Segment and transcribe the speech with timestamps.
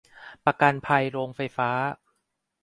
[0.45, 1.69] ประกันภัยโรงไฟฟ้า